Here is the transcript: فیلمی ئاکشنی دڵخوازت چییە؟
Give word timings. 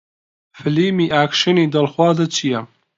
فیلمی 0.59 1.07
ئاکشنی 1.15 1.65
دڵخوازت 1.75 2.29
چییە؟ 2.35 2.59